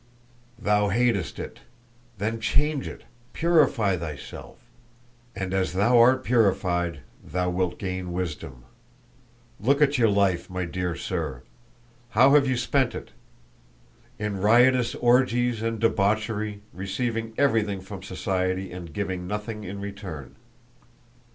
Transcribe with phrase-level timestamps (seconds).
[0.57, 1.59] "Thou hatest it.
[2.17, 3.03] Then change it,
[3.33, 4.65] purify thyself;
[5.35, 8.63] and as thou art purified, thou wilt gain wisdom.
[9.59, 11.43] Look at your life, my dear sir.
[12.17, 13.11] How have you spent it?
[14.17, 20.35] In riotous orgies and debauchery, receiving everything from society and giving nothing in return.